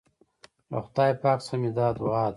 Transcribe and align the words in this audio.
له 0.71 0.77
خدای 0.85 1.11
پاک 1.21 1.39
څخه 1.45 1.55
مي 1.61 1.69
دا 1.77 1.87
دعا 1.97 2.21
ده 2.27 2.29